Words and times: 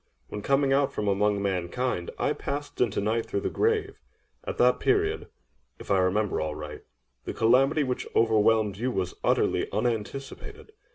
When, 0.29 0.41
coming 0.41 0.73
out 0.73 0.91
from 0.91 1.07
among 1.07 1.43
mankind, 1.43 2.09
I 2.17 2.33
passed 2.33 2.81
into 2.81 2.99
Night 2.99 3.27
through 3.27 3.41
the 3.41 3.51
Grave—at 3.51 4.57
that 4.57 4.79
period, 4.79 5.27
if 5.77 5.91
I 5.91 5.99
remember 5.99 6.41
aright, 6.41 6.81
the 7.25 7.35
calamity 7.35 7.83
which 7.83 8.07
overwhelmed 8.15 8.77
you 8.77 8.89
was 8.89 9.13
utterly 9.23 9.71
unanticipated. 9.71 10.71